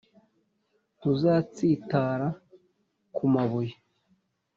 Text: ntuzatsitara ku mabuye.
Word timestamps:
ntuzatsitara 0.97 2.27
ku 3.15 3.23
mabuye. 3.33 3.75